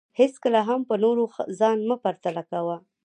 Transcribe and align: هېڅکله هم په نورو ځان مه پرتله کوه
هېڅکله 0.19 0.59
هم 0.69 0.81
په 0.89 0.95
نورو 1.03 1.23
ځان 1.59 1.77
مه 1.87 1.95
پرتله 2.03 2.43
کوه 2.51 2.77